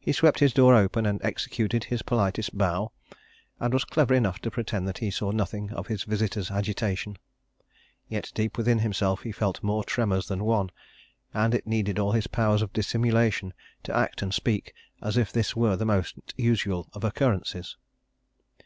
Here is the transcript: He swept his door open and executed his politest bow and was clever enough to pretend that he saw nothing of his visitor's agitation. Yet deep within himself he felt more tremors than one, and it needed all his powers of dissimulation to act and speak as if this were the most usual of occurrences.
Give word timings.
He 0.00 0.12
swept 0.12 0.38
his 0.38 0.54
door 0.54 0.74
open 0.74 1.04
and 1.04 1.22
executed 1.22 1.84
his 1.84 2.00
politest 2.00 2.56
bow 2.56 2.92
and 3.60 3.74
was 3.74 3.84
clever 3.84 4.14
enough 4.14 4.38
to 4.38 4.50
pretend 4.50 4.88
that 4.88 4.96
he 5.04 5.10
saw 5.10 5.32
nothing 5.32 5.70
of 5.72 5.88
his 5.88 6.04
visitor's 6.04 6.50
agitation. 6.50 7.18
Yet 8.08 8.32
deep 8.34 8.56
within 8.56 8.78
himself 8.78 9.24
he 9.24 9.32
felt 9.32 9.62
more 9.62 9.84
tremors 9.84 10.28
than 10.28 10.44
one, 10.44 10.70
and 11.34 11.54
it 11.54 11.66
needed 11.66 11.98
all 11.98 12.12
his 12.12 12.28
powers 12.28 12.62
of 12.62 12.72
dissimulation 12.72 13.52
to 13.82 13.94
act 13.94 14.22
and 14.22 14.32
speak 14.32 14.72
as 15.02 15.18
if 15.18 15.30
this 15.30 15.54
were 15.54 15.76
the 15.76 15.84
most 15.84 16.32
usual 16.38 16.88
of 16.94 17.04
occurrences. 17.04 17.76